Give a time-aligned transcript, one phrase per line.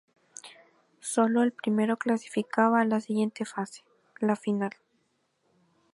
[0.99, 3.83] Sólo el primero clasificaba a la siguiente fase,
[4.19, 4.71] la final.